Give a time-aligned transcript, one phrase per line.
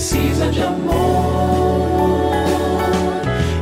[0.00, 2.32] precisa de amor,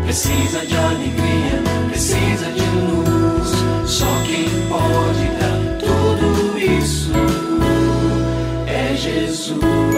[0.04, 3.90] precisa de alegria, precisa de luz.
[3.90, 7.10] Só quem pode dar tudo isso
[8.68, 9.97] é Jesus.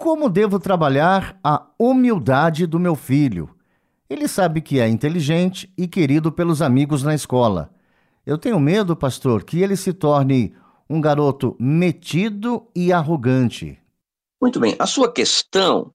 [0.00, 3.54] Como devo trabalhar a humildade do meu filho?
[4.08, 7.70] Ele sabe que é inteligente e querido pelos amigos na escola.
[8.24, 10.56] Eu tenho medo, pastor, que ele se torne
[10.88, 13.78] um garoto metido e arrogante.
[14.40, 15.92] Muito bem, a sua questão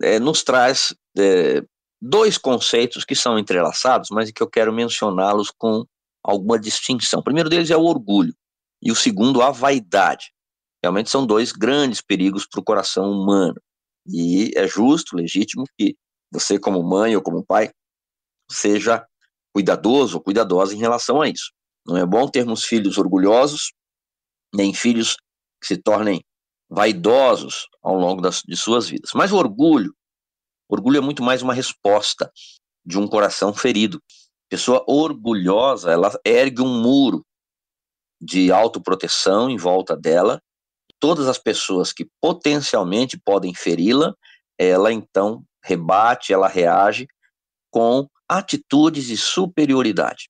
[0.00, 1.62] é, nos traz é,
[2.00, 5.84] dois conceitos que são entrelaçados, mas que eu quero mencioná-los com
[6.24, 7.20] alguma distinção.
[7.20, 8.32] O primeiro deles é o orgulho
[8.82, 10.32] e o segundo a vaidade.
[10.82, 13.60] Realmente são dois grandes perigos para o coração humano.
[14.06, 15.96] E é justo, legítimo que
[16.32, 17.70] você, como mãe ou como pai,
[18.50, 19.06] seja
[19.52, 21.52] cuidadoso ou cuidadosa em relação a isso.
[21.86, 23.72] Não é bom termos filhos orgulhosos,
[24.54, 25.16] nem filhos
[25.60, 26.22] que se tornem
[26.68, 29.10] vaidosos ao longo das, de suas vidas.
[29.14, 29.94] Mas o orgulho,
[30.68, 32.30] orgulho é muito mais uma resposta
[32.84, 34.00] de um coração ferido.
[34.48, 37.24] Pessoa orgulhosa, ela ergue um muro
[38.20, 40.40] de autoproteção em volta dela
[41.00, 44.14] todas as pessoas que potencialmente podem feri-la,
[44.58, 47.08] ela então rebate, ela reage
[47.70, 50.28] com atitudes de superioridade.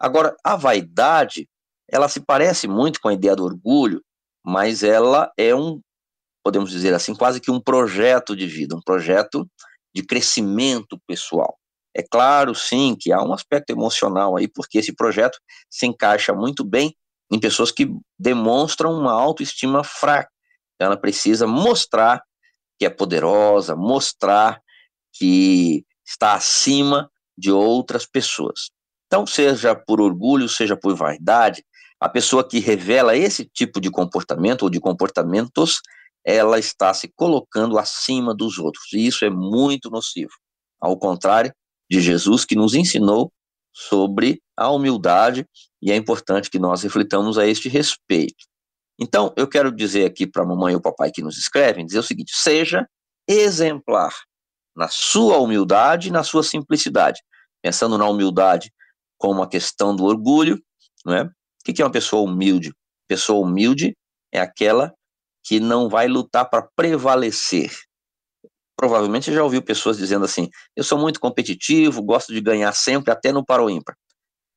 [0.00, 1.48] Agora, a vaidade,
[1.88, 4.02] ela se parece muito com a ideia do orgulho,
[4.44, 5.80] mas ela é um,
[6.44, 9.46] podemos dizer assim, quase que um projeto de vida, um projeto
[9.94, 11.56] de crescimento pessoal.
[11.94, 15.38] É claro, sim, que há um aspecto emocional aí, porque esse projeto
[15.70, 16.94] se encaixa muito bem
[17.30, 20.30] em pessoas que demonstram uma autoestima fraca.
[20.78, 22.22] Ela precisa mostrar
[22.78, 24.60] que é poderosa, mostrar
[25.12, 28.70] que está acima de outras pessoas.
[29.06, 31.64] Então, seja por orgulho, seja por vaidade,
[31.98, 35.80] a pessoa que revela esse tipo de comportamento ou de comportamentos,
[36.24, 38.92] ela está se colocando acima dos outros.
[38.92, 40.32] E isso é muito nocivo.
[40.80, 41.52] Ao contrário
[41.90, 43.32] de Jesus, que nos ensinou
[43.72, 45.46] sobre a humildade
[45.86, 48.44] e é importante que nós reflitamos a este respeito.
[48.98, 52.00] Então, eu quero dizer aqui para a mamãe e o papai que nos escrevem, dizer
[52.00, 52.88] o seguinte: seja
[53.28, 54.12] exemplar
[54.74, 57.22] na sua humildade e na sua simplicidade.
[57.62, 58.72] Pensando na humildade
[59.16, 60.60] como uma questão do orgulho,
[61.04, 61.22] não é?
[61.22, 62.74] O que é uma pessoa humilde?
[63.06, 63.96] Pessoa humilde
[64.32, 64.92] é aquela
[65.44, 67.70] que não vai lutar para prevalecer.
[68.76, 73.12] Provavelmente você já ouviu pessoas dizendo assim: eu sou muito competitivo, gosto de ganhar sempre,
[73.12, 73.96] até no paro ímpar.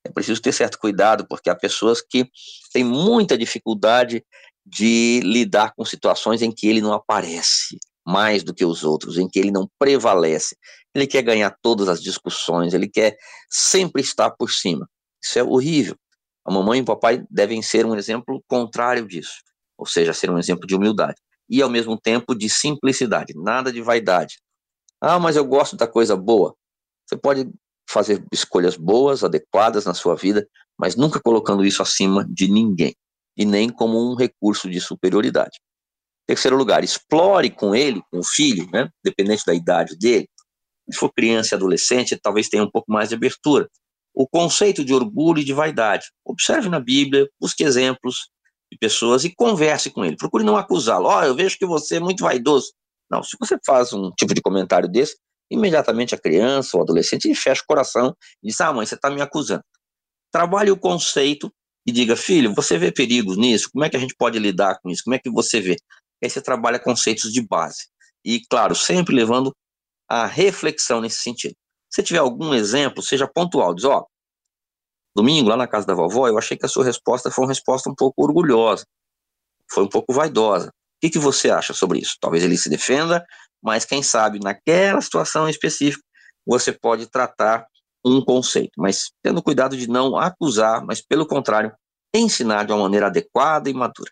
[0.10, 2.28] É preciso ter certo cuidado, porque há pessoas que
[2.74, 4.26] têm muita dificuldade
[4.66, 9.28] de lidar com situações em que ele não aparece mais do que os outros, em
[9.28, 10.58] que ele não prevalece.
[10.96, 13.16] Ele quer ganhar todas as discussões, ele quer
[13.48, 14.90] sempre estar por cima.
[15.24, 15.96] Isso é horrível.
[16.44, 19.44] A mamãe e o papai devem ser um exemplo contrário disso,
[19.78, 23.82] ou seja, ser um exemplo de humildade e ao mesmo tempo de simplicidade, nada de
[23.82, 24.38] vaidade.
[25.00, 26.56] Ah, mas eu gosto da coisa boa.
[27.06, 27.48] Você pode
[27.90, 32.96] fazer escolhas boas, adequadas na sua vida, mas nunca colocando isso acima de ninguém
[33.36, 35.60] e nem como um recurso de superioridade.
[36.28, 40.30] Terceiro lugar, explore com ele, com o filho, né, dependente da idade dele.
[40.92, 43.68] Se for criança e adolescente, talvez tenha um pouco mais de abertura.
[44.14, 46.06] O conceito de orgulho e de vaidade.
[46.26, 48.30] Observe na Bíblia, busque exemplos
[48.72, 50.16] de pessoas e converse com ele.
[50.16, 51.08] Procure não acusá-lo.
[51.08, 52.72] Ó, oh, eu vejo que você é muito vaidoso.
[53.10, 55.18] Não, se você faz um tipo de comentário desse,
[55.50, 59.22] imediatamente a criança ou adolescente fecha o coração e diz: Ah, mãe, você está me
[59.22, 59.64] acusando.
[60.32, 61.52] Trabalhe o conceito
[61.86, 63.70] e diga: Filho, você vê perigos nisso?
[63.72, 65.04] Como é que a gente pode lidar com isso?
[65.04, 65.76] Como é que você vê?
[66.24, 67.88] Aí você trabalha conceitos de base.
[68.24, 69.56] E, claro, sempre levando
[70.08, 71.56] a reflexão nesse sentido.
[71.90, 73.74] Se tiver algum exemplo, seja pontual.
[73.74, 74.08] Diz: Ó, oh,
[75.16, 77.90] domingo lá na casa da vovó, eu achei que a sua resposta foi uma resposta
[77.90, 78.86] um pouco orgulhosa,
[79.72, 80.72] foi um pouco vaidosa.
[81.00, 82.18] O que, que você acha sobre isso?
[82.20, 83.26] Talvez ele se defenda,
[83.64, 86.04] mas quem sabe naquela situação específica
[86.46, 87.66] você pode tratar
[88.06, 91.72] um conceito, mas tendo cuidado de não acusar, mas pelo contrário,
[92.14, 94.12] ensinar de uma maneira adequada e madura.